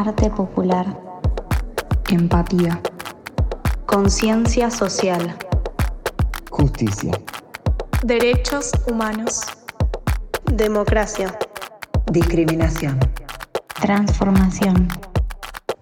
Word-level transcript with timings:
arte 0.00 0.30
popular, 0.30 0.86
empatía, 2.10 2.80
conciencia 3.84 4.70
social, 4.70 5.36
justicia, 6.50 7.12
derechos 8.02 8.72
humanos, 8.90 9.42
democracia, 10.54 11.38
discriminación, 12.10 12.98
transformación, 13.78 14.88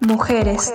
mujeres. 0.01 0.73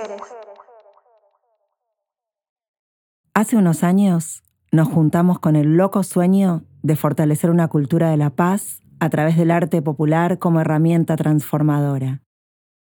Hace 3.35 3.57
unos 3.57 3.83
años 3.83 4.41
nos 4.71 4.87
juntamos 4.87 5.37
con 5.37 5.55
el 5.55 5.77
loco 5.77 6.01
sueño 6.01 6.63
de 6.81 6.95
fortalecer 6.95 7.51
una 7.51 7.67
cultura 7.67 8.09
de 8.09 8.17
la 8.17 8.31
paz 8.31 8.81
a 8.99 9.09
través 9.11 9.37
del 9.37 9.51
arte 9.51 9.83
popular 9.83 10.39
como 10.39 10.61
herramienta 10.61 11.15
transformadora. 11.15 12.23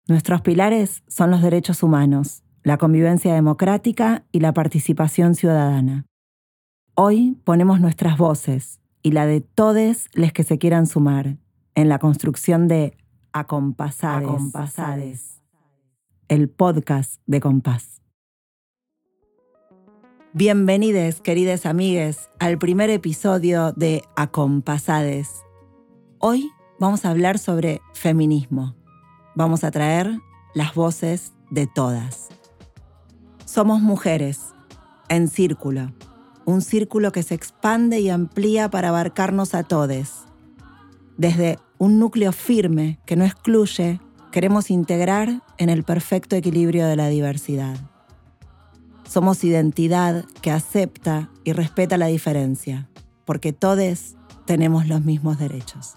Nuestros 0.08 0.40
pilares 0.40 1.02
son 1.06 1.30
los 1.30 1.42
derechos 1.42 1.82
humanos, 1.82 2.42
la 2.62 2.78
convivencia 2.78 3.34
democrática 3.34 4.24
y 4.32 4.40
la 4.40 4.54
participación 4.54 5.34
ciudadana. 5.34 6.06
Hoy 6.94 7.36
ponemos 7.44 7.78
nuestras 7.78 8.16
voces 8.16 8.80
y 9.02 9.12
la 9.12 9.26
de 9.26 9.42
todos 9.42 10.08
los 10.14 10.32
que 10.32 10.44
se 10.44 10.56
quieran 10.56 10.86
sumar 10.86 11.36
en 11.74 11.90
la 11.90 11.98
construcción 11.98 12.68
de 12.68 12.96
Acompasades, 13.34 15.42
el 16.28 16.48
podcast 16.48 17.20
de 17.26 17.40
Compás. 17.40 18.00
Bienvenidos, 20.32 21.20
queridas 21.20 21.66
amigues, 21.66 22.30
al 22.38 22.56
primer 22.56 22.88
episodio 22.88 23.72
de 23.72 24.00
Acompasades. 24.16 25.44
Hoy 26.18 26.50
vamos 26.80 27.04
a 27.04 27.10
hablar 27.10 27.38
sobre 27.38 27.82
feminismo. 27.92 28.74
Vamos 29.38 29.62
a 29.62 29.70
traer 29.70 30.18
las 30.52 30.74
voces 30.74 31.32
de 31.48 31.68
todas. 31.68 32.26
Somos 33.44 33.80
mujeres, 33.80 34.40
en 35.08 35.28
círculo, 35.28 35.92
un 36.44 36.60
círculo 36.60 37.12
que 37.12 37.22
se 37.22 37.36
expande 37.36 38.00
y 38.00 38.10
amplía 38.10 38.68
para 38.68 38.88
abarcarnos 38.88 39.54
a 39.54 39.62
todes. 39.62 40.24
Desde 41.16 41.60
un 41.78 42.00
núcleo 42.00 42.32
firme 42.32 42.98
que 43.06 43.14
no 43.14 43.24
excluye, 43.24 44.00
queremos 44.32 44.72
integrar 44.72 45.44
en 45.56 45.68
el 45.68 45.84
perfecto 45.84 46.34
equilibrio 46.34 46.88
de 46.88 46.96
la 46.96 47.06
diversidad. 47.06 47.76
Somos 49.08 49.44
identidad 49.44 50.24
que 50.42 50.50
acepta 50.50 51.30
y 51.44 51.52
respeta 51.52 51.96
la 51.96 52.06
diferencia, 52.06 52.88
porque 53.24 53.52
todos 53.52 54.16
tenemos 54.46 54.88
los 54.88 55.04
mismos 55.04 55.38
derechos. 55.38 55.94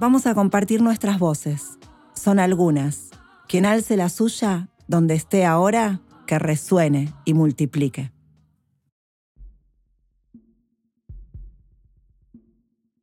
Vamos 0.00 0.28
a 0.28 0.34
compartir 0.34 0.80
nuestras 0.80 1.18
voces. 1.18 1.76
Son 2.14 2.38
algunas. 2.38 3.10
Quien 3.48 3.66
alce 3.66 3.96
la 3.96 4.08
suya, 4.08 4.68
donde 4.86 5.16
esté 5.16 5.44
ahora, 5.44 6.00
que 6.24 6.38
resuene 6.38 7.12
y 7.24 7.34
multiplique. 7.34 8.12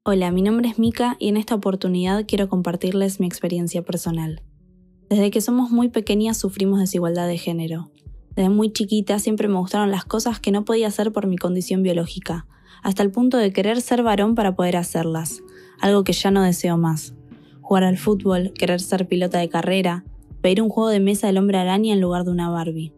Hola, 0.04 0.32
mi 0.32 0.42
nombre 0.42 0.70
es 0.70 0.80
Mika 0.80 1.18
y 1.20 1.28
en 1.28 1.36
esta 1.36 1.56
oportunidad 1.56 2.26
quiero 2.26 2.48
compartirles 2.48 3.20
mi 3.20 3.28
experiencia 3.28 3.82
personal. 3.82 4.42
Desde 5.10 5.32
que 5.32 5.42
somos 5.42 5.72
muy 5.72 5.90
pequeñas 5.90 6.38
sufrimos 6.38 6.80
desigualdad 6.80 7.28
de 7.28 7.38
género. 7.38 7.92
Desde 8.38 8.50
muy 8.50 8.72
chiquita 8.72 9.20
siempre 9.20 9.50
me 9.50 9.58
gustaron 9.58 9.92
las 9.92 10.06
cosas 10.06 10.40
que 10.40 10.52
no 10.52 10.64
podía 10.64 10.88
hacer 10.88 11.12
por 11.12 11.28
mi 11.28 11.38
condición 11.38 11.84
biológica, 11.84 12.48
hasta 12.84 13.04
el 13.04 13.12
punto 13.12 13.36
de 13.36 13.52
querer 13.52 13.82
ser 13.82 14.02
varón 14.02 14.36
para 14.36 14.56
poder 14.56 14.78
hacerlas, 14.78 15.42
algo 15.82 16.04
que 16.04 16.14
ya 16.14 16.32
no 16.32 16.42
deseo 16.42 16.78
más. 16.78 17.16
Jugar 17.62 17.84
al 17.84 17.98
fútbol, 17.98 18.54
querer 18.54 18.80
ser 18.82 19.08
pilota 19.08 19.40
de 19.40 19.50
carrera, 19.50 20.06
pedir 20.42 20.62
un 20.62 20.70
juego 20.70 20.90
de 20.90 21.00
mesa 21.00 21.28
del 21.28 21.38
hombre 21.38 21.58
araña 21.58 21.94
en 21.94 22.02
lugar 22.02 22.24
de 22.24 22.32
una 22.32 22.50
Barbie. 22.50 22.94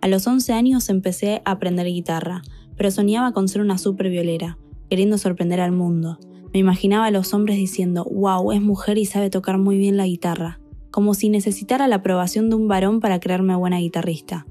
A 0.00 0.08
los 0.08 0.26
11 0.26 0.52
años 0.52 0.88
empecé 0.88 1.42
a 1.44 1.52
aprender 1.52 1.86
guitarra, 1.86 2.42
pero 2.76 2.90
soñaba 2.90 3.32
con 3.32 3.48
ser 3.48 3.62
una 3.62 3.78
super 3.78 4.08
violera, 4.08 4.58
queriendo 4.88 5.18
sorprender 5.18 5.60
al 5.60 5.72
mundo. 5.72 6.18
Me 6.52 6.60
imaginaba 6.60 7.06
a 7.06 7.10
los 7.10 7.34
hombres 7.34 7.56
diciendo, 7.56 8.04
wow, 8.04 8.52
es 8.52 8.60
mujer 8.60 8.98
y 8.98 9.06
sabe 9.06 9.30
tocar 9.30 9.58
muy 9.58 9.78
bien 9.78 9.96
la 9.96 10.06
guitarra 10.06 10.60
como 10.96 11.12
si 11.12 11.28
necesitara 11.28 11.88
la 11.88 11.96
aprobación 11.96 12.48
de 12.48 12.56
un 12.56 12.68
varón 12.68 13.00
para 13.00 13.20
creerme 13.20 13.54
buena 13.54 13.80
guitarrista. 13.80 14.46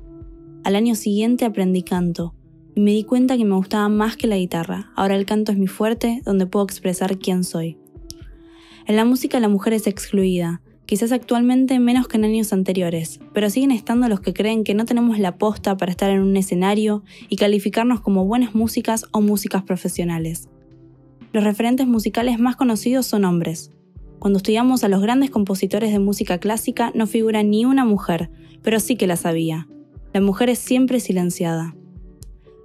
Al 0.63 0.75
año 0.75 0.93
siguiente 0.93 1.43
aprendí 1.43 1.81
canto 1.81 2.34
y 2.75 2.81
me 2.81 2.91
di 2.91 3.03
cuenta 3.03 3.37
que 3.37 3.45
me 3.45 3.55
gustaba 3.55 3.89
más 3.89 4.17
que 4.17 4.27
la 4.27 4.37
guitarra. 4.37 4.91
Ahora 4.95 5.15
el 5.15 5.25
canto 5.25 5.51
es 5.51 5.57
mi 5.57 5.67
fuerte, 5.67 6.21
donde 6.25 6.45
puedo 6.45 6.65
expresar 6.65 7.17
quién 7.17 7.43
soy. 7.43 7.77
En 8.85 8.95
la 8.95 9.05
música 9.05 9.39
la 9.39 9.49
mujer 9.49 9.73
es 9.73 9.87
excluida, 9.87 10.61
quizás 10.85 11.11
actualmente 11.11 11.79
menos 11.79 12.07
que 12.07 12.17
en 12.17 12.25
años 12.25 12.53
anteriores, 12.53 13.19
pero 13.33 13.49
siguen 13.49 13.71
estando 13.71 14.07
los 14.07 14.19
que 14.19 14.33
creen 14.33 14.63
que 14.63 14.75
no 14.75 14.85
tenemos 14.85 15.17
la 15.17 15.37
posta 15.37 15.77
para 15.77 15.91
estar 15.91 16.11
en 16.11 16.21
un 16.21 16.37
escenario 16.37 17.03
y 17.29 17.37
calificarnos 17.37 18.01
como 18.01 18.25
buenas 18.25 18.53
músicas 18.53 19.05
o 19.11 19.21
músicas 19.21 19.63
profesionales. 19.63 20.49
Los 21.33 21.43
referentes 21.43 21.87
musicales 21.87 22.37
más 22.37 22.55
conocidos 22.55 23.07
son 23.07 23.25
hombres, 23.25 23.71
cuando 24.25 24.37
estudiamos 24.37 24.83
a 24.83 24.89
los 24.89 25.03
grandes 25.03 25.29
compositores 25.29 25.91
de 25.91 25.99
música 25.99 26.39
clásica 26.39 26.91
no 26.95 27.05
figura 27.05 27.43
ni 27.43 27.63
una 27.63 27.85
mujer, 27.85 28.31
pero 28.63 28.79
sí 28.79 28.95
que 28.95 29.05
la 29.05 29.17
sabía. 29.17 29.67
La 30.13 30.21
mujer 30.21 30.49
es 30.49 30.57
siempre 30.57 30.99
silenciada. 30.99 31.75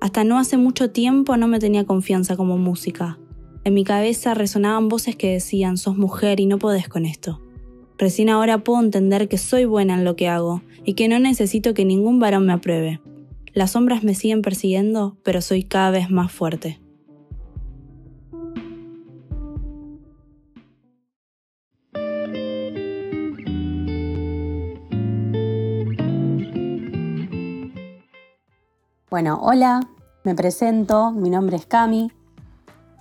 Hasta 0.00 0.24
no 0.24 0.38
hace 0.38 0.56
mucho 0.56 0.90
tiempo 0.90 1.36
no 1.36 1.46
me 1.46 1.58
tenía 1.58 1.84
confianza 1.84 2.36
como 2.36 2.56
música. 2.56 3.18
En 3.64 3.74
mi 3.74 3.84
cabeza 3.84 4.32
resonaban 4.32 4.88
voces 4.88 5.14
que 5.14 5.32
decían, 5.32 5.76
sos 5.76 5.96
mujer 5.96 6.40
y 6.40 6.46
no 6.46 6.58
podés 6.58 6.88
con 6.88 7.04
esto. 7.04 7.40
Recién 7.98 8.30
ahora 8.30 8.64
puedo 8.64 8.82
entender 8.82 9.28
que 9.28 9.36
soy 9.36 9.66
buena 9.66 9.94
en 9.94 10.04
lo 10.04 10.16
que 10.16 10.28
hago 10.28 10.62
y 10.86 10.94
que 10.94 11.08
no 11.08 11.18
necesito 11.18 11.74
que 11.74 11.84
ningún 11.84 12.18
varón 12.18 12.46
me 12.46 12.54
apruebe. 12.54 13.00
Las 13.52 13.72
sombras 13.72 14.02
me 14.02 14.14
siguen 14.14 14.40
persiguiendo, 14.40 15.18
pero 15.22 15.42
soy 15.42 15.64
cada 15.64 15.90
vez 15.90 16.08
más 16.10 16.32
fuerte. 16.32 16.80
Bueno, 29.10 29.40
hola, 29.42 29.80
me 30.22 30.36
presento, 30.36 31.10
mi 31.10 31.30
nombre 31.30 31.56
es 31.56 31.66
Cami. 31.66 32.12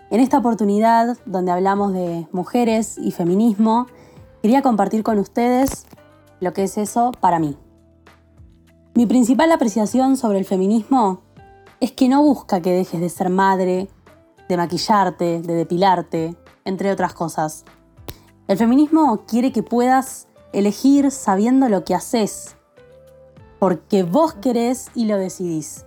En 0.09 0.19
esta 0.19 0.39
oportunidad, 0.39 1.19
donde 1.27 1.51
hablamos 1.51 1.93
de 1.93 2.27
mujeres 2.31 2.97
y 2.97 3.11
feminismo, 3.11 3.85
quería 4.41 4.63
compartir 4.63 5.03
con 5.03 5.19
ustedes 5.19 5.85
lo 6.39 6.51
que 6.51 6.63
es 6.63 6.79
eso 6.79 7.11
para 7.11 7.37
mí. 7.37 7.55
Mi 8.95 9.05
principal 9.05 9.51
apreciación 9.51 10.17
sobre 10.17 10.39
el 10.39 10.45
feminismo 10.45 11.21
es 11.79 11.91
que 11.91 12.09
no 12.09 12.23
busca 12.23 12.59
que 12.59 12.71
dejes 12.71 12.99
de 13.01 13.09
ser 13.09 13.29
madre, 13.29 13.87
de 14.47 14.57
maquillarte, 14.57 15.43
de 15.43 15.53
depilarte, 15.53 16.35
entre 16.65 16.91
otras 16.91 17.13
cosas. 17.13 17.65
El 18.47 18.57
feminismo 18.57 19.25
quiere 19.27 19.51
que 19.51 19.61
puedas 19.61 20.27
elegir 20.53 21.11
sabiendo 21.11 21.69
lo 21.69 21.83
que 21.83 21.93
haces, 21.93 22.55
porque 23.59 24.01
vos 24.01 24.33
querés 24.33 24.89
y 24.95 25.05
lo 25.05 25.15
decidís 25.15 25.85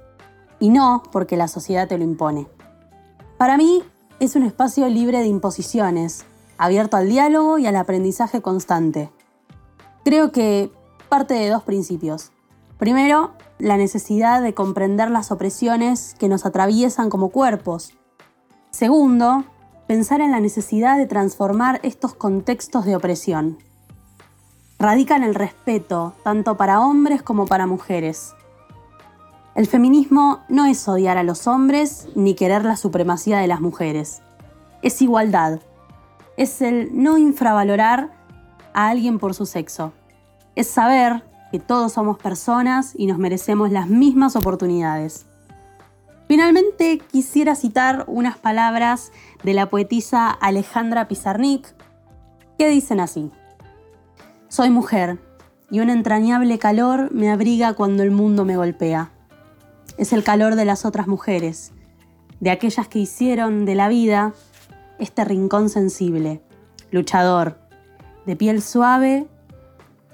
y 0.62 0.70
no 0.70 1.02
porque 1.10 1.36
la 1.36 1.48
sociedad 1.48 1.88
te 1.88 1.98
lo 1.98 2.04
impone. 2.04 2.46
Para 3.36 3.56
mí 3.56 3.82
es 4.20 4.36
un 4.36 4.44
espacio 4.44 4.88
libre 4.88 5.18
de 5.18 5.26
imposiciones, 5.26 6.24
abierto 6.56 6.96
al 6.96 7.08
diálogo 7.08 7.58
y 7.58 7.66
al 7.66 7.74
aprendizaje 7.74 8.42
constante. 8.42 9.10
Creo 10.04 10.30
que 10.30 10.70
parte 11.08 11.34
de 11.34 11.48
dos 11.48 11.64
principios. 11.64 12.30
Primero, 12.78 13.32
la 13.58 13.76
necesidad 13.76 14.40
de 14.40 14.54
comprender 14.54 15.10
las 15.10 15.32
opresiones 15.32 16.14
que 16.16 16.28
nos 16.28 16.46
atraviesan 16.46 17.10
como 17.10 17.30
cuerpos. 17.30 17.94
Segundo, 18.70 19.42
pensar 19.88 20.20
en 20.20 20.30
la 20.30 20.38
necesidad 20.38 20.96
de 20.96 21.06
transformar 21.06 21.80
estos 21.82 22.14
contextos 22.14 22.84
de 22.84 22.94
opresión. 22.94 23.58
Radica 24.78 25.16
en 25.16 25.24
el 25.24 25.34
respeto, 25.34 26.14
tanto 26.22 26.56
para 26.56 26.80
hombres 26.80 27.20
como 27.20 27.46
para 27.46 27.66
mujeres, 27.66 28.32
el 29.54 29.66
feminismo 29.66 30.40
no 30.48 30.64
es 30.64 30.88
odiar 30.88 31.18
a 31.18 31.22
los 31.22 31.46
hombres 31.46 32.08
ni 32.14 32.34
querer 32.34 32.64
la 32.64 32.76
supremacía 32.76 33.38
de 33.38 33.46
las 33.46 33.60
mujeres. 33.60 34.22
Es 34.80 35.02
igualdad. 35.02 35.60
Es 36.38 36.62
el 36.62 36.90
no 36.94 37.18
infravalorar 37.18 38.12
a 38.72 38.88
alguien 38.88 39.18
por 39.18 39.34
su 39.34 39.44
sexo. 39.44 39.92
Es 40.56 40.68
saber 40.68 41.22
que 41.50 41.58
todos 41.58 41.92
somos 41.92 42.16
personas 42.16 42.94
y 42.96 43.06
nos 43.06 43.18
merecemos 43.18 43.70
las 43.70 43.88
mismas 43.88 44.36
oportunidades. 44.36 45.26
Finalmente 46.28 46.98
quisiera 47.10 47.54
citar 47.54 48.04
unas 48.06 48.38
palabras 48.38 49.12
de 49.42 49.52
la 49.52 49.68
poetisa 49.68 50.30
Alejandra 50.30 51.08
Pizarnik 51.08 51.74
que 52.56 52.68
dicen 52.68 53.00
así. 53.00 53.30
Soy 54.48 54.70
mujer 54.70 55.18
y 55.70 55.80
un 55.80 55.90
entrañable 55.90 56.58
calor 56.58 57.12
me 57.12 57.30
abriga 57.30 57.74
cuando 57.74 58.02
el 58.02 58.12
mundo 58.12 58.46
me 58.46 58.56
golpea 58.56 59.10
es 59.96 60.12
el 60.12 60.24
calor 60.24 60.54
de 60.54 60.64
las 60.64 60.84
otras 60.84 61.06
mujeres, 61.06 61.72
de 62.40 62.50
aquellas 62.50 62.88
que 62.88 62.98
hicieron 62.98 63.64
de 63.64 63.74
la 63.74 63.88
vida 63.88 64.34
este 64.98 65.24
rincón 65.24 65.68
sensible, 65.68 66.42
luchador, 66.90 67.58
de 68.26 68.36
piel 68.36 68.62
suave 68.62 69.26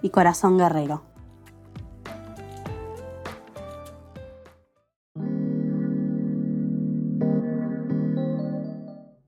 y 0.02 0.10
corazón 0.10 0.58
guerrero. 0.58 1.02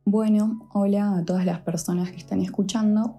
Bueno, 0.04 0.68
hola 0.72 1.18
a 1.18 1.24
todas 1.24 1.46
las 1.46 1.60
personas 1.60 2.10
que 2.10 2.16
están 2.16 2.40
escuchando. 2.40 3.14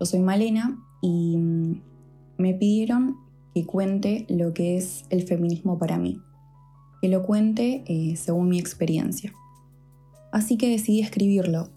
Yo 0.00 0.06
soy 0.06 0.20
Malena 0.20 0.78
y 1.02 1.36
mm, 1.36 1.82
me 2.38 2.54
pidieron 2.54 3.18
que 3.54 3.66
cuente 3.66 4.24
lo 4.30 4.54
que 4.54 4.76
es 4.76 5.04
el 5.10 5.24
feminismo 5.24 5.78
para 5.78 5.98
mí, 5.98 6.22
que 7.06 7.12
lo 7.12 7.22
cuente 7.22 7.84
eh, 7.86 8.16
según 8.16 8.48
mi 8.48 8.58
experiencia. 8.58 9.32
Así 10.32 10.56
que 10.56 10.68
decidí 10.68 11.02
escribirlo. 11.02 11.70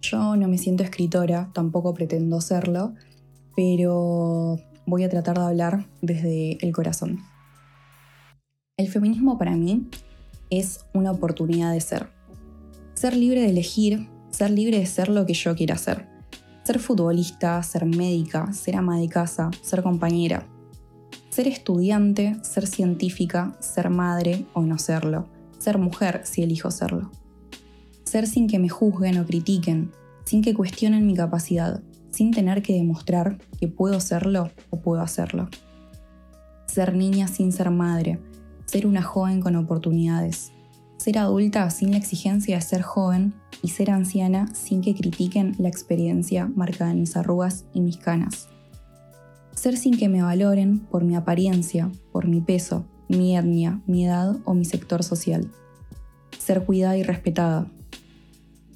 Yo 0.00 0.36
no 0.36 0.46
me 0.46 0.58
siento 0.58 0.84
escritora, 0.84 1.50
tampoco 1.52 1.92
pretendo 1.92 2.40
serlo, 2.40 2.94
pero 3.56 4.60
voy 4.86 5.02
a 5.02 5.08
tratar 5.08 5.38
de 5.38 5.44
hablar 5.44 5.86
desde 6.02 6.64
el 6.64 6.72
corazón. 6.72 7.18
El 8.76 8.86
feminismo 8.86 9.38
para 9.38 9.56
mí 9.56 9.88
es 10.50 10.84
una 10.94 11.10
oportunidad 11.10 11.72
de 11.72 11.80
ser 11.80 12.14
ser 12.94 13.16
libre 13.16 13.40
de 13.40 13.50
elegir, 13.50 14.08
ser 14.30 14.50
libre 14.50 14.78
de 14.78 14.86
ser 14.86 15.08
lo 15.08 15.26
que 15.26 15.34
yo 15.34 15.56
quiera 15.56 15.76
ser. 15.76 16.06
Ser 16.62 16.78
futbolista, 16.78 17.60
ser 17.64 17.86
médica, 17.86 18.52
ser 18.52 18.76
ama 18.76 18.98
de 18.98 19.08
casa, 19.08 19.50
ser 19.62 19.82
compañera. 19.82 20.46
Ser 21.36 21.48
estudiante, 21.48 22.34
ser 22.40 22.66
científica, 22.66 23.54
ser 23.60 23.90
madre 23.90 24.46
o 24.54 24.62
no 24.62 24.78
serlo. 24.78 25.26
Ser 25.58 25.76
mujer 25.76 26.22
si 26.24 26.42
elijo 26.42 26.70
serlo. 26.70 27.10
Ser 28.04 28.26
sin 28.26 28.48
que 28.48 28.58
me 28.58 28.70
juzguen 28.70 29.18
o 29.18 29.26
critiquen, 29.26 29.92
sin 30.24 30.40
que 30.40 30.54
cuestionen 30.54 31.06
mi 31.06 31.14
capacidad, 31.14 31.82
sin 32.10 32.30
tener 32.30 32.62
que 32.62 32.72
demostrar 32.72 33.36
que 33.60 33.68
puedo 33.68 34.00
serlo 34.00 34.50
o 34.70 34.80
puedo 34.80 35.02
hacerlo. 35.02 35.50
Ser 36.68 36.94
niña 36.94 37.28
sin 37.28 37.52
ser 37.52 37.70
madre, 37.70 38.18
ser 38.64 38.86
una 38.86 39.02
joven 39.02 39.42
con 39.42 39.56
oportunidades, 39.56 40.52
ser 40.96 41.18
adulta 41.18 41.68
sin 41.68 41.90
la 41.90 41.98
exigencia 41.98 42.56
de 42.56 42.62
ser 42.62 42.80
joven 42.80 43.34
y 43.62 43.68
ser 43.68 43.90
anciana 43.90 44.48
sin 44.54 44.80
que 44.80 44.94
critiquen 44.94 45.54
la 45.58 45.68
experiencia 45.68 46.46
marcada 46.46 46.92
en 46.92 47.00
mis 47.00 47.14
arrugas 47.14 47.66
y 47.74 47.82
mis 47.82 47.98
canas. 47.98 48.48
Ser 49.56 49.76
sin 49.76 49.96
que 49.96 50.08
me 50.08 50.22
valoren 50.22 50.78
por 50.78 51.02
mi 51.02 51.16
apariencia, 51.16 51.90
por 52.12 52.28
mi 52.28 52.40
peso, 52.40 52.86
mi 53.08 53.36
etnia, 53.36 53.82
mi 53.88 54.06
edad 54.06 54.36
o 54.44 54.54
mi 54.54 54.64
sector 54.64 55.02
social. 55.02 55.50
Ser 56.38 56.64
cuidada 56.64 56.96
y 56.96 57.02
respetada. 57.02 57.66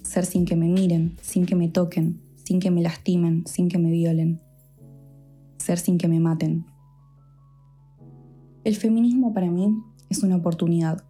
Ser 0.03 0.27
sin 0.27 0.45
que 0.45 0.57
me 0.57 0.67
miren, 0.67 1.17
sin 1.23 1.47
que 1.47 1.55
me 1.55 1.69
toquen, 1.69 2.21
sin 2.35 2.59
que 2.59 2.73
me 2.73 2.83
lastimen, 2.83 3.47
sin 3.47 3.69
que 3.69 3.79
me 3.79 3.93
violen. 3.93 4.41
Ser 5.59 5.79
sin 5.79 5.99
que 5.99 6.09
me 6.09 6.19
maten. 6.19 6.67
El 8.65 8.75
feminismo 8.75 9.33
para 9.33 9.49
mí 9.49 9.73
es 10.09 10.25
una 10.25 10.35
oportunidad 10.35 11.05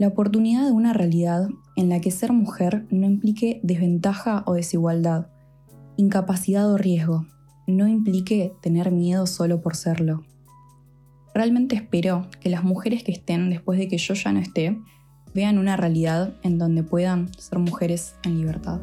la 0.00 0.08
oportunidad 0.08 0.64
de 0.64 0.72
una 0.72 0.94
realidad 0.94 1.50
en 1.76 1.90
la 1.90 2.00
que 2.00 2.10
ser 2.10 2.32
mujer 2.32 2.86
no 2.88 3.04
implique 3.04 3.60
desventaja 3.62 4.44
o 4.46 4.54
desigualdad, 4.54 5.26
incapacidad 5.98 6.72
o 6.72 6.78
riesgo, 6.78 7.26
no 7.66 7.88
implique 7.88 8.52
tener 8.60 8.90
miedo 8.90 9.26
solo 9.26 9.60
por 9.60 9.76
serlo. 9.76 10.24
Realmente 11.34 11.76
espero 11.76 12.28
que 12.40 12.50
las 12.50 12.64
mujeres 12.64 13.04
que 13.04 13.12
estén 13.12 13.50
después 13.50 13.78
de 13.78 13.88
que 13.88 13.98
yo 13.98 14.14
ya 14.14 14.32
no 14.32 14.40
esté 14.40 14.78
vean 15.32 15.58
una 15.58 15.76
realidad 15.76 16.34
en 16.42 16.58
donde 16.58 16.82
puedan 16.82 17.32
ser 17.38 17.58
mujeres 17.58 18.14
en 18.24 18.38
libertad. 18.38 18.80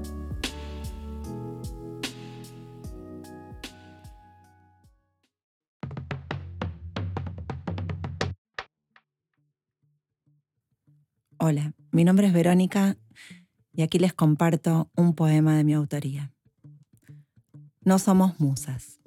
Hola, 11.40 11.74
mi 11.92 12.04
nombre 12.04 12.28
es 12.28 12.34
Verónica 12.34 12.98
y 13.72 13.82
aquí 13.82 14.00
les 14.00 14.14
comparto 14.14 14.90
un 14.96 15.14
poema 15.14 15.56
de 15.56 15.64
mi 15.64 15.74
autoría. 15.74 16.34
No 17.88 18.00
somos 18.00 18.38
musas. 18.38 19.00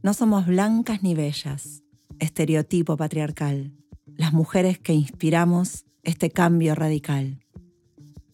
No 0.00 0.14
somos 0.14 0.46
blancas 0.46 1.02
ni 1.02 1.16
bellas, 1.16 1.82
estereotipo 2.20 2.96
patriarcal, 2.96 3.72
las 4.14 4.32
mujeres 4.32 4.78
que 4.78 4.92
inspiramos 4.92 5.84
este 6.04 6.30
cambio 6.30 6.76
radical. 6.76 7.42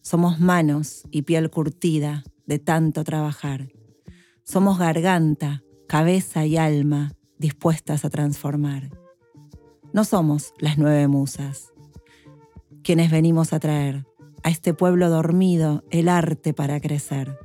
Somos 0.01 0.39
manos 0.39 1.07
y 1.09 1.23
piel 1.23 1.49
curtida 1.49 2.23
de 2.45 2.59
tanto 2.59 3.03
trabajar. 3.03 3.69
Somos 4.43 4.77
garganta, 4.77 5.63
cabeza 5.87 6.45
y 6.45 6.57
alma 6.57 7.13
dispuestas 7.39 8.05
a 8.05 8.11
transformar. 8.11 8.91
No 9.91 10.03
somos 10.03 10.53
las 10.59 10.77
nueve 10.77 11.07
musas 11.07 11.73
quienes 12.83 13.09
venimos 13.09 13.53
a 13.53 13.59
traer 13.59 14.05
a 14.43 14.51
este 14.51 14.75
pueblo 14.75 15.09
dormido 15.09 15.83
el 15.89 16.09
arte 16.09 16.53
para 16.53 16.79
crecer. 16.79 17.39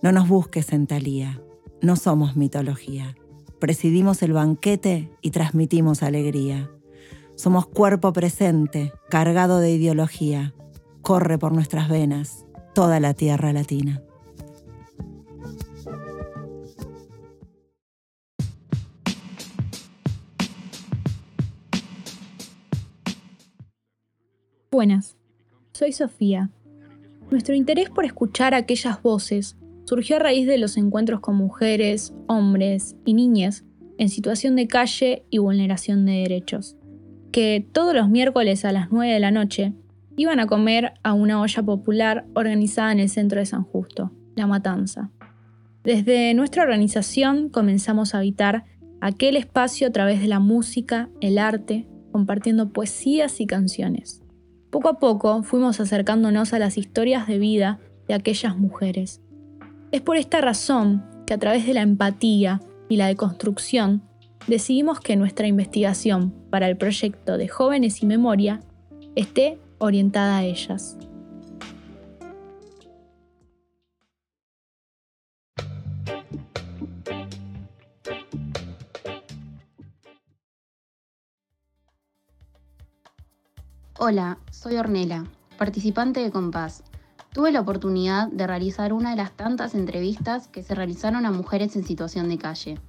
No 0.00 0.12
nos 0.12 0.28
busques 0.28 0.72
en 0.72 0.86
Talía, 0.86 1.42
no 1.82 1.96
somos 1.96 2.36
mitología. 2.36 3.16
Presidimos 3.58 4.22
el 4.22 4.32
banquete 4.32 5.10
y 5.22 5.32
transmitimos 5.32 6.04
alegría. 6.04 6.70
Somos 7.34 7.66
cuerpo 7.66 8.12
presente, 8.12 8.92
cargado 9.10 9.58
de 9.58 9.72
ideología. 9.72 10.54
Corre 11.02 11.36
por 11.36 11.52
nuestras 11.52 11.88
venas 11.88 12.46
toda 12.74 13.00
la 13.00 13.12
tierra 13.12 13.52
latina. 13.52 14.00
Buenas, 24.70 25.16
soy 25.72 25.90
Sofía. 25.90 26.50
Nuestro 27.32 27.56
interés 27.56 27.90
por 27.90 28.04
escuchar 28.04 28.54
aquellas 28.54 29.02
voces 29.02 29.56
surgió 29.88 30.16
a 30.16 30.18
raíz 30.18 30.46
de 30.46 30.58
los 30.58 30.76
encuentros 30.76 31.20
con 31.20 31.36
mujeres, 31.36 32.12
hombres 32.26 32.94
y 33.06 33.14
niñas 33.14 33.64
en 33.96 34.10
situación 34.10 34.54
de 34.54 34.68
calle 34.68 35.24
y 35.30 35.38
vulneración 35.38 36.04
de 36.04 36.12
derechos, 36.12 36.76
que 37.32 37.66
todos 37.72 37.94
los 37.94 38.10
miércoles 38.10 38.66
a 38.66 38.72
las 38.72 38.92
9 38.92 39.10
de 39.14 39.18
la 39.18 39.30
noche 39.30 39.72
iban 40.18 40.40
a 40.40 40.46
comer 40.46 40.92
a 41.02 41.14
una 41.14 41.40
olla 41.40 41.62
popular 41.62 42.26
organizada 42.34 42.92
en 42.92 43.00
el 43.00 43.08
centro 43.08 43.40
de 43.40 43.46
San 43.46 43.64
Justo, 43.64 44.12
La 44.36 44.46
Matanza. 44.46 45.10
Desde 45.84 46.34
nuestra 46.34 46.64
organización 46.64 47.48
comenzamos 47.48 48.14
a 48.14 48.18
habitar 48.18 48.66
aquel 49.00 49.38
espacio 49.38 49.88
a 49.88 49.90
través 49.90 50.20
de 50.20 50.28
la 50.28 50.38
música, 50.38 51.08
el 51.22 51.38
arte, 51.38 51.88
compartiendo 52.12 52.74
poesías 52.74 53.40
y 53.40 53.46
canciones. 53.46 54.22
Poco 54.68 54.90
a 54.90 54.98
poco 54.98 55.42
fuimos 55.44 55.80
acercándonos 55.80 56.52
a 56.52 56.58
las 56.58 56.76
historias 56.76 57.26
de 57.26 57.38
vida 57.38 57.80
de 58.06 58.12
aquellas 58.12 58.58
mujeres. 58.58 59.22
Es 59.90 60.02
por 60.02 60.18
esta 60.18 60.42
razón 60.42 61.02
que 61.26 61.32
a 61.32 61.38
través 61.38 61.66
de 61.66 61.72
la 61.72 61.80
empatía 61.80 62.60
y 62.90 62.96
la 62.96 63.06
deconstrucción 63.06 64.02
decidimos 64.46 65.00
que 65.00 65.16
nuestra 65.16 65.46
investigación 65.46 66.34
para 66.50 66.68
el 66.68 66.76
proyecto 66.76 67.38
de 67.38 67.48
Jóvenes 67.48 68.02
y 68.02 68.06
Memoria 68.06 68.60
esté 69.16 69.58
orientada 69.78 70.38
a 70.38 70.44
ellas. 70.44 70.98
Hola, 83.98 84.38
soy 84.50 84.76
Ornela, 84.76 85.24
participante 85.56 86.20
de 86.20 86.30
Compás. 86.30 86.84
Tuve 87.38 87.52
la 87.52 87.60
oportunidad 87.60 88.26
de 88.32 88.48
realizar 88.48 88.92
una 88.92 89.10
de 89.10 89.16
las 89.16 89.30
tantas 89.30 89.76
entrevistas 89.76 90.48
que 90.48 90.64
se 90.64 90.74
realizaron 90.74 91.24
a 91.24 91.30
mujeres 91.30 91.76
en 91.76 91.84
situación 91.84 92.28
de 92.28 92.36
calle. 92.36 92.80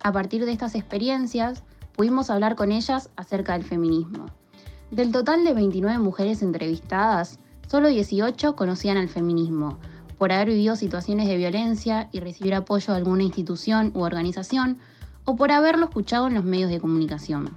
A 0.00 0.12
partir 0.12 0.44
de 0.44 0.52
estas 0.52 0.76
experiencias, 0.76 1.64
pudimos 1.96 2.30
hablar 2.30 2.54
con 2.54 2.70
ellas 2.70 3.10
acerca 3.16 3.54
del 3.54 3.64
feminismo. 3.64 4.26
Del 4.92 5.10
total 5.10 5.42
de 5.42 5.52
29 5.52 5.98
mujeres 5.98 6.42
entrevistadas, 6.42 7.40
solo 7.66 7.88
18 7.88 8.54
conocían 8.54 8.98
al 8.98 9.08
feminismo, 9.08 9.80
por 10.16 10.30
haber 10.30 10.50
vivido 10.50 10.76
situaciones 10.76 11.26
de 11.26 11.36
violencia 11.36 12.08
y 12.12 12.20
recibir 12.20 12.54
apoyo 12.54 12.92
de 12.92 12.98
alguna 12.98 13.24
institución 13.24 13.90
u 13.96 14.02
organización, 14.02 14.78
o 15.24 15.34
por 15.34 15.50
haberlo 15.50 15.86
escuchado 15.86 16.28
en 16.28 16.34
los 16.34 16.44
medios 16.44 16.70
de 16.70 16.78
comunicación 16.78 17.50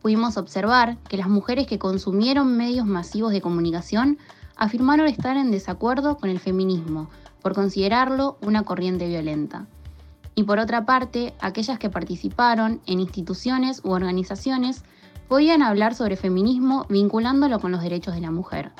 pudimos 0.00 0.36
observar 0.36 0.96
que 1.08 1.16
las 1.16 1.28
mujeres 1.28 1.66
que 1.66 1.78
consumieron 1.78 2.56
medios 2.56 2.86
masivos 2.86 3.32
de 3.32 3.40
comunicación 3.40 4.18
afirmaron 4.60 5.08
estar 5.08 5.38
en 5.38 5.50
desacuerdo 5.50 6.18
con 6.18 6.28
el 6.28 6.38
feminismo 6.38 7.08
por 7.40 7.54
considerarlo 7.54 8.36
una 8.42 8.62
corriente 8.62 9.08
violenta. 9.08 9.66
Y 10.34 10.44
por 10.44 10.58
otra 10.58 10.84
parte, 10.84 11.32
aquellas 11.40 11.78
que 11.78 11.88
participaron 11.88 12.82
en 12.86 13.00
instituciones 13.00 13.80
u 13.82 13.90
organizaciones 13.90 14.84
podían 15.28 15.62
hablar 15.62 15.94
sobre 15.94 16.16
feminismo 16.16 16.84
vinculándolo 16.90 17.58
con 17.58 17.72
los 17.72 17.82
derechos 17.82 18.14
de 18.14 18.20
la 18.20 18.30
mujer, 18.30 18.70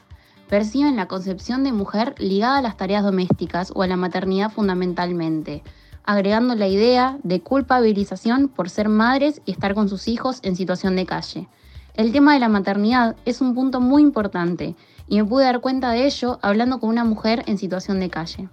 perciben 0.51 0.97
la 0.97 1.09
concepción 1.09 1.65
de 1.65 1.73
mujer 1.73 2.15
ligada 2.19 2.59
a 2.59 2.63
las 2.63 2.77
tareas 2.77 3.03
domésticas 3.03 3.73
o 3.75 3.83
a 3.83 3.87
la 3.87 3.97
maternidad 3.97 4.53
fundamentalmente, 4.53 5.63
agregando 6.05 6.55
la 6.57 6.69
idea 6.69 7.19
de 7.23 7.41
culpabilización 7.41 8.49
por 8.49 8.69
ser 8.69 8.91
madres 8.91 9.41
y 9.47 9.53
estar 9.53 9.75
con 9.75 9.89
sus 9.89 10.09
hijos 10.09 10.41
en 10.43 10.57
situación 10.57 10.95
de 10.95 11.07
calle. 11.07 11.49
El 11.95 12.13
tema 12.13 12.35
de 12.35 12.41
la 12.41 12.49
maternidad 12.49 13.17
es 13.25 13.41
un 13.41 13.55
punto 13.55 13.81
muy 13.81 14.03
importante 14.03 14.77
y 15.11 15.17
me 15.17 15.25
pude 15.27 15.45
dar 15.45 15.61
cuenta 15.61 15.91
de 15.91 16.07
ello 16.07 16.39
hablando 16.41 16.79
con 16.79 16.89
una 16.89 17.05
mujer 17.05 17.43
en 17.47 17.59
situación 17.59 17.99
de 17.99 18.09
calle. 18.09 18.49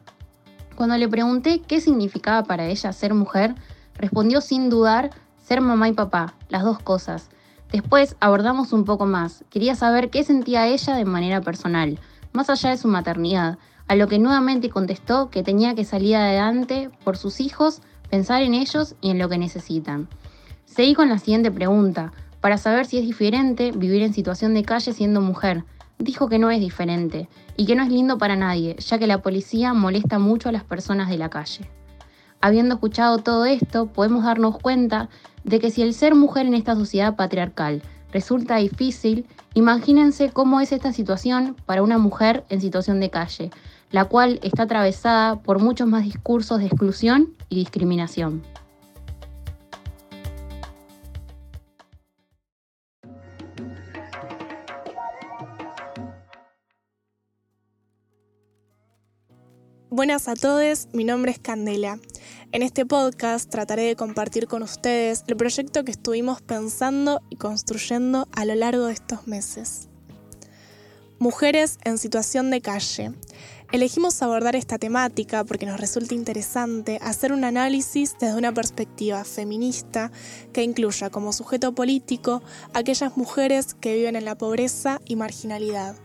Cuando 0.76 0.98
le 0.98 1.08
pregunté 1.08 1.62
qué 1.62 1.80
significaba 1.80 2.44
para 2.44 2.66
ella 2.66 2.92
ser 2.92 3.14
mujer, 3.14 3.54
respondió 3.96 4.42
sin 4.42 4.70
dudar 4.70 5.12
ser 5.38 5.62
mamá 5.62 5.88
y 5.88 5.94
papá, 5.94 6.34
las 6.50 6.64
dos 6.64 6.80
cosas. 6.80 7.30
Después 7.72 8.16
abordamos 8.20 8.74
un 8.74 8.86
poco 8.86 9.06
más. 9.06 9.46
Quería 9.52 9.76
saber 9.76 10.10
qué 10.10 10.24
sentía 10.24 10.68
ella 10.68 10.96
de 10.96 11.06
manera 11.06 11.42
personal, 11.42 12.00
más 12.34 12.50
allá 12.50 12.72
de 12.72 12.78
su 12.78 12.88
maternidad, 12.88 13.60
a 13.88 13.96
lo 13.96 14.08
que 14.08 14.18
nuevamente 14.18 14.72
contestó 14.72 15.30
que 15.30 15.44
tenía 15.44 15.76
que 15.76 15.86
salir 15.86 16.16
adelante 16.16 16.90
por 17.04 17.18
sus 17.18 17.40
hijos, 17.40 17.82
pensar 18.10 18.42
en 18.42 18.56
ellos 18.56 18.96
y 19.00 19.12
en 19.12 19.20
lo 19.20 19.30
que 19.30 19.38
necesitan. 19.38 20.10
Seguí 20.66 20.96
con 20.96 21.08
la 21.08 21.20
siguiente 21.20 21.52
pregunta, 21.52 22.14
para 22.42 22.58
saber 22.58 22.88
si 22.88 22.98
es 22.98 23.06
diferente 23.06 23.72
vivir 23.72 24.02
en 24.02 24.14
situación 24.14 24.56
de 24.56 24.64
calle 24.64 24.92
siendo 24.92 25.22
mujer. 25.22 25.64
Dijo 26.00 26.30
que 26.30 26.40
no 26.40 26.52
es 26.52 26.60
diferente 26.60 27.28
y 27.56 27.66
que 27.66 27.76
no 27.76 27.84
es 27.84 27.90
lindo 27.90 28.18
para 28.18 28.36
nadie, 28.36 28.76
ya 28.80 29.00
que 29.00 29.08
la 29.08 29.22
policía 29.22 29.74
molesta 29.74 30.20
mucho 30.20 30.50
a 30.50 30.52
las 30.52 30.64
personas 30.64 31.10
de 31.10 31.18
la 31.18 31.30
calle. 31.30 31.70
Habiendo 32.40 32.76
escuchado 32.76 33.18
todo 33.18 33.46
esto, 33.46 33.88
podemos 33.88 34.24
darnos 34.24 34.60
cuenta 34.60 35.10
de 35.44 35.60
que 35.60 35.72
si 35.72 35.82
el 35.82 35.94
ser 35.94 36.14
mujer 36.14 36.46
en 36.46 36.54
esta 36.54 36.76
sociedad 36.76 37.16
patriarcal 37.16 37.82
resulta 38.12 38.58
difícil, 38.58 39.26
imagínense 39.56 40.30
cómo 40.30 40.62
es 40.62 40.72
esta 40.72 40.94
situación 40.94 41.56
para 41.66 41.82
una 41.82 41.98
mujer 41.98 42.46
en 42.50 42.62
situación 42.62 43.00
de 43.00 43.10
calle, 43.10 43.50
la 43.92 44.06
cual 44.06 44.40
está 44.44 44.64
atravesada 44.64 45.42
por 45.42 45.60
muchos 45.60 45.88
más 45.88 46.04
discursos 46.04 46.60
de 46.60 46.68
exclusión 46.68 47.34
y 47.50 47.56
discriminación. 47.56 48.44
Buenas 59.98 60.28
a 60.28 60.36
todos, 60.36 60.90
mi 60.94 61.04
nombre 61.04 61.32
es 61.32 61.40
Candela. 61.40 61.98
En 62.52 62.62
este 62.62 62.86
podcast 62.86 63.50
trataré 63.50 63.82
de 63.82 63.96
compartir 63.96 64.46
con 64.46 64.62
ustedes 64.62 65.24
el 65.26 65.36
proyecto 65.36 65.84
que 65.84 65.90
estuvimos 65.90 66.40
pensando 66.40 67.24
y 67.32 67.38
construyendo 67.38 68.28
a 68.32 68.46
lo 68.46 68.54
largo 68.54 68.86
de 68.86 68.94
estos 68.94 69.26
meses. 69.26 69.90
Mujeres 71.18 71.80
en 71.84 71.98
situación 71.98 72.52
de 72.52 72.62
calle. 72.62 73.12
Elegimos 73.72 74.22
abordar 74.22 74.56
esta 74.56 74.78
temática 74.78 75.44
porque 75.44 75.66
nos 75.66 75.80
resulta 75.80 76.14
interesante 76.14 77.00
hacer 77.02 77.34
un 77.34 77.44
análisis 77.44 78.16
desde 78.20 78.38
una 78.38 78.54
perspectiva 78.54 79.24
feminista 79.24 80.12
que 80.54 80.62
incluya 80.62 81.10
como 81.10 81.34
sujeto 81.34 81.74
político 81.74 82.44
aquellas 82.76 83.18
mujeres 83.18 83.74
que 83.74 83.96
viven 83.96 84.16
en 84.16 84.26
la 84.26 84.38
pobreza 84.38 85.02
y 85.06 85.16
marginalidad 85.16 85.96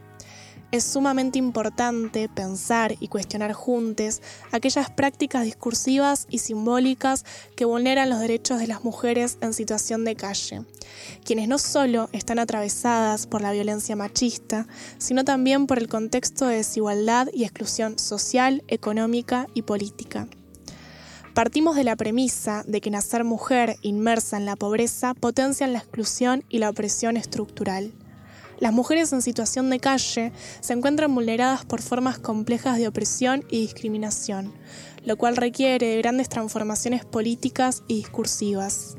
es 0.73 0.85
sumamente 0.85 1.39
importante 1.39 2.29
pensar 2.29 2.97
y 2.99 3.09
cuestionar 3.09 3.53
juntos 3.53 4.23
aquellas 4.51 4.91
prácticas 4.91 5.45
discursivas 5.45 6.27
y 6.31 6.39
simbólicas 6.39 7.25
que 7.55 7.67
vulneran 7.67 8.09
los 8.09 8.21
derechos 8.21 8.59
de 8.59 8.67
las 8.67 8.83
mujeres 8.83 9.37
en 9.43 9.53
situación 9.53 10.05
de 10.05 10.17
calle, 10.17 10.63
quienes 11.25 11.47
no 11.47 11.59
solo 11.59 12.09
están 12.13 12.39
atravesadas 12.39 13.27
por 13.27 13.43
la 13.43 13.53
violencia 13.53 13.97
machista, 13.97 14.67
sino 14.97 15.25
también 15.25 15.67
por 15.67 15.79
el 15.79 15.89
contexto 15.89 16.47
de 16.47 16.57
desigualdad 16.57 17.29
y 17.33 17.45
exclusión 17.45 17.99
social, 17.99 18.65
económica 18.67 19.47
y 19.53 19.63
política. 19.63 20.27
Partimos 21.35 21.77
de 21.77 21.85
la 21.85 21.97
premisa 21.97 22.63
de 22.67 22.81
que 22.81 22.91
nacer 22.91 23.25
mujer 23.25 23.77
inmersa 23.83 24.37
en 24.39 24.47
la 24.47 24.57
pobreza 24.57 25.15
potencia 25.15 25.67
la 25.67 25.79
exclusión 25.79 26.45
y 26.49 26.59
la 26.59 26.71
opresión 26.71 27.17
estructural. 27.17 27.93
Las 28.63 28.73
mujeres 28.73 29.13
en 29.13 29.23
situación 29.23 29.71
de 29.71 29.81
calle 29.81 30.33
se 30.61 30.73
encuentran 30.73 31.13
vulneradas 31.13 31.65
por 31.65 31.83
formas 31.83 32.21
complejas 32.21 32.79
de 32.79 32.87
opresión 32.87 33.45
y 33.51 33.63
discriminación, 33.63 34.53
lo 35.05 35.17
cual 35.17 35.35
requiere 35.35 35.89
de 35.89 35.99
grandes 35.99 36.29
transformaciones 36.29 37.05
políticas 37.05 37.83
y 37.89 37.97
discursivas. 37.97 38.95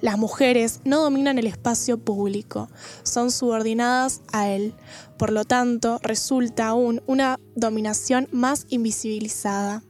Las 0.00 0.16
mujeres 0.16 0.78
no 0.84 1.02
dominan 1.02 1.40
el 1.40 1.48
espacio 1.48 1.98
público, 1.98 2.70
son 3.02 3.32
subordinadas 3.32 4.20
a 4.32 4.48
él, 4.48 4.74
por 5.18 5.32
lo 5.32 5.44
tanto 5.44 5.98
resulta 6.00 6.68
aún 6.68 7.02
una 7.08 7.40
dominación 7.56 8.28
más 8.30 8.66
invisibilizada. 8.68 9.82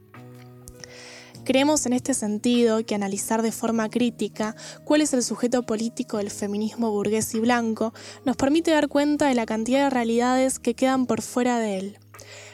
Creemos 1.44 1.87
en 1.87 1.92
este 1.92 2.14
sentido 2.14 2.87
que 2.87 2.94
analizar 2.94 3.42
de 3.42 3.50
forma 3.50 3.90
crítica 3.90 4.54
cuál 4.84 5.00
es 5.00 5.12
el 5.12 5.25
sujeto 5.25 5.64
político 5.64 6.18
del 6.18 6.30
feminismo 6.30 6.92
burgués 6.92 7.34
y 7.34 7.40
blanco 7.40 7.92
nos 8.25 8.37
permite 8.37 8.70
dar 8.70 8.88
cuenta 8.88 9.26
de 9.26 9.34
la 9.34 9.44
cantidad 9.44 9.84
de 9.84 9.90
realidades 9.90 10.61
que 10.61 10.75
quedan 10.75 11.06
por 11.06 11.20
fuera 11.20 11.58
de 11.58 11.78
él. 11.78 11.99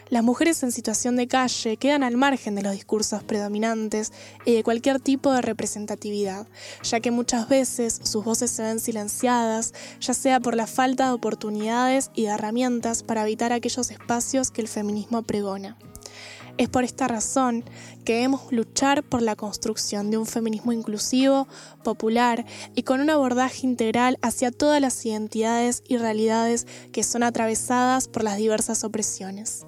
Las 0.08 0.24
mujeres 0.24 0.62
en 0.62 0.72
situación 0.72 1.16
de 1.16 1.28
calle 1.28 1.76
quedan 1.76 2.02
al 2.02 2.16
margen 2.16 2.54
de 2.54 2.62
los 2.62 2.72
discursos 2.72 3.22
predominantes 3.22 4.10
y 4.46 4.54
de 4.54 4.62
cualquier 4.62 5.00
tipo 5.00 5.34
de 5.34 5.42
representatividad, 5.42 6.46
ya 6.82 7.00
que 7.00 7.10
muchas 7.10 7.46
veces 7.46 8.00
sus 8.04 8.24
voces 8.24 8.50
se 8.50 8.62
ven 8.62 8.80
silenciadas, 8.80 9.74
ya 10.00 10.14
sea 10.14 10.40
por 10.40 10.56
la 10.56 10.66
falta 10.66 11.08
de 11.08 11.12
oportunidades 11.12 12.10
y 12.14 12.22
de 12.22 12.28
herramientas 12.28 13.02
para 13.02 13.22
evitar 13.22 13.52
aquellos 13.52 13.90
espacios 13.90 14.50
que 14.50 14.62
el 14.62 14.68
feminismo 14.68 15.24
pregona. 15.24 15.76
Es 16.58 16.68
por 16.68 16.82
esta 16.82 17.06
razón 17.06 17.64
que 18.04 18.14
debemos 18.14 18.50
luchar 18.50 19.04
por 19.04 19.22
la 19.22 19.36
construcción 19.36 20.10
de 20.10 20.18
un 20.18 20.26
feminismo 20.26 20.72
inclusivo, 20.72 21.46
popular 21.84 22.44
y 22.74 22.82
con 22.82 23.00
un 23.00 23.10
abordaje 23.10 23.64
integral 23.64 24.18
hacia 24.22 24.50
todas 24.50 24.80
las 24.80 25.06
identidades 25.06 25.84
y 25.86 25.98
realidades 25.98 26.66
que 26.92 27.04
son 27.04 27.22
atravesadas 27.22 28.08
por 28.08 28.24
las 28.24 28.36
diversas 28.38 28.82
opresiones. 28.82 29.66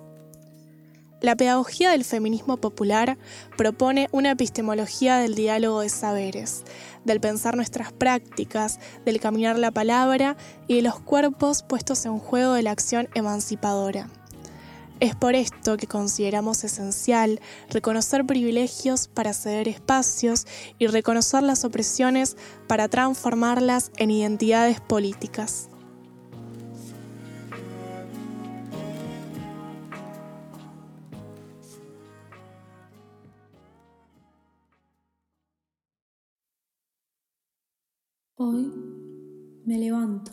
La 1.20 1.36
pedagogía 1.36 1.90
del 1.90 2.04
feminismo 2.04 2.56
popular 2.56 3.18
propone 3.56 4.08
una 4.10 4.32
epistemología 4.32 5.18
del 5.18 5.36
diálogo 5.36 5.82
de 5.82 5.90
saberes, 5.90 6.64
del 7.04 7.20
pensar 7.20 7.54
nuestras 7.54 7.92
prácticas, 7.92 8.80
del 9.04 9.20
caminar 9.20 9.58
la 9.58 9.70
palabra 9.70 10.36
y 10.66 10.76
de 10.76 10.82
los 10.82 10.98
cuerpos 10.98 11.62
puestos 11.62 12.04
en 12.06 12.18
juego 12.18 12.54
de 12.54 12.62
la 12.62 12.72
acción 12.72 13.08
emancipadora. 13.14 14.08
Es 15.00 15.16
por 15.16 15.34
esto 15.34 15.78
que 15.78 15.86
consideramos 15.86 16.62
esencial 16.62 17.40
reconocer 17.70 18.26
privilegios 18.26 19.08
para 19.08 19.32
ceder 19.32 19.66
espacios 19.66 20.46
y 20.78 20.88
reconocer 20.88 21.42
las 21.42 21.64
opresiones 21.64 22.36
para 22.68 22.86
transformarlas 22.86 23.92
en 23.96 24.10
identidades 24.10 24.78
políticas. 24.82 25.70
Hoy 38.34 38.70
me 39.64 39.78
levanto, 39.78 40.32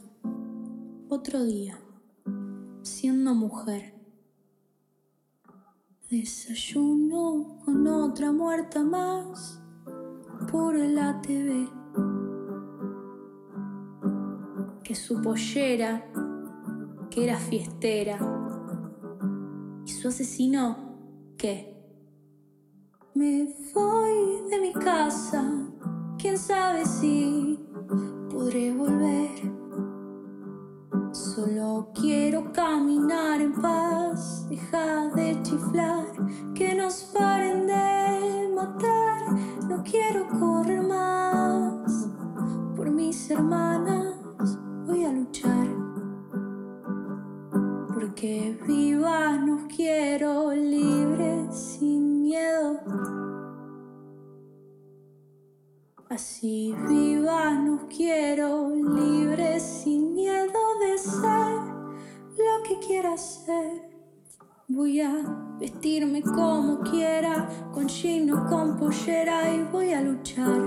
otro 1.07 1.45
día, 1.45 1.79
siendo 2.83 3.33
mujer 3.33 3.96
Desayuno 6.09 7.59
con 7.65 7.85
otra 7.85 8.31
muerta 8.31 8.81
más 8.81 9.61
por 10.49 10.73
la 10.73 11.19
TV. 11.19 11.67
Que 14.85 14.95
su 14.95 15.21
pollera, 15.21 16.09
que 17.09 17.25
era 17.25 17.35
fiestera. 17.35 18.17
Y 19.85 19.89
su 19.89 20.07
asesino, 20.07 20.77
¿qué? 21.37 21.75
Me 23.13 23.53
voy 23.73 24.49
de 24.49 24.61
mi 24.61 24.71
casa, 24.71 25.43
quién 26.17 26.37
sabe 26.37 26.85
si 26.85 27.59
podré 28.29 28.73
volver. 28.73 29.57
Solo 31.11 31.91
quiero 31.93 32.53
caminar 32.53 33.41
en 33.41 33.53
paz, 33.53 33.86
de 35.77 36.06
Voy 64.87 65.01
a 65.01 65.21
vestirme 65.59 66.21
como 66.21 66.79
quiera, 66.79 67.49
con 67.73 67.89
jean 67.89 68.31
o 68.31 68.45
con 68.47 68.77
pollera 68.77 69.53
y 69.53 69.63
voy 69.69 69.91
a 69.91 69.99
luchar 69.99 70.61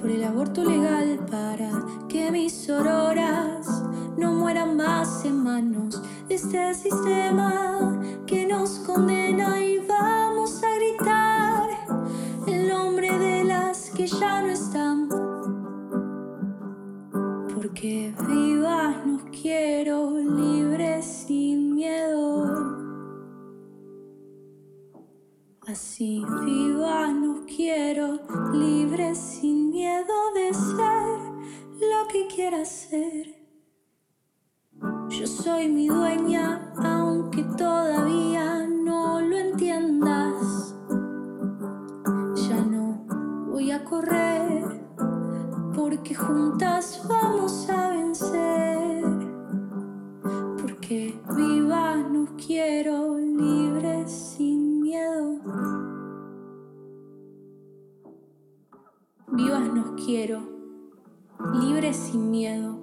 por 0.00 0.08
el 0.08 0.22
aborto 0.22 0.62
legal 0.62 1.18
para 1.28 1.70
que 2.08 2.30
mis 2.30 2.70
auroras 2.70 3.82
no 4.16 4.34
mueran 4.34 4.76
más 4.76 5.24
en 5.24 5.42
manos 5.42 6.00
de 6.28 6.36
este 6.36 6.72
sistema 6.72 8.00
que 8.28 8.46
nos 8.46 8.78
condena 8.86 9.60
y 9.60 9.80
vamos 9.80 10.62
a 10.62 10.72
gritar 10.76 11.68
el 12.46 12.68
nombre 12.68 13.18
de 13.18 13.42
las 13.42 13.90
que 13.90 14.06
ya 14.06 14.40
no 14.40 14.50
están. 14.50 15.08
Porque 17.56 18.14
vivas 18.28 19.04
nos 19.04 19.22
quiero, 19.24 19.99
Así 25.70 26.24
viva 26.44 27.12
nos 27.12 27.42
quiero, 27.42 28.18
libre 28.52 29.14
sin 29.14 29.70
miedo 29.70 30.32
de 30.34 30.52
ser 30.52 31.20
lo 31.80 32.08
que 32.08 32.26
quiera 32.26 32.64
ser. 32.64 33.36
Yo 35.10 35.28
soy 35.28 35.68
mi 35.68 35.86
dueña, 35.86 36.72
aunque 36.76 37.44
todavía 37.56 38.66
no 38.66 39.20
lo 39.20 39.38
entiendas. 39.38 40.74
Ya 42.48 42.64
no 42.64 43.06
voy 43.52 43.70
a 43.70 43.84
correr, 43.84 44.64
porque 45.76 46.16
juntas 46.16 47.00
vamos 47.08 47.70
a 47.70 47.90
vencer. 47.90 49.04
Porque 50.60 51.14
viva 51.36 51.96
nos 51.98 52.30
quiero, 52.44 52.99
quiero, 60.04 60.40
libre 61.52 61.92
sin 61.94 62.30
miedo 62.30 62.78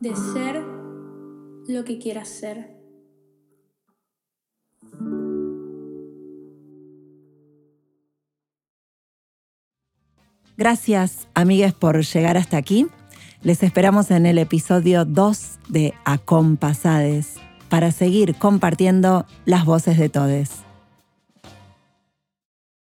de 0.00 0.14
ser 0.14 0.64
lo 1.68 1.84
que 1.84 1.98
quieras 1.98 2.28
ser. 2.28 2.76
Gracias, 10.56 11.28
amigues, 11.34 11.72
por 11.72 12.02
llegar 12.02 12.36
hasta 12.36 12.56
aquí. 12.56 12.88
Les 13.42 13.62
esperamos 13.62 14.10
en 14.10 14.26
el 14.26 14.38
episodio 14.38 15.04
2 15.04 15.58
de 15.68 15.94
Acompasades 16.04 17.34
para 17.68 17.92
seguir 17.92 18.34
compartiendo 18.34 19.24
las 19.44 19.64
voces 19.64 19.98
de 19.98 20.08
todes. 20.08 20.67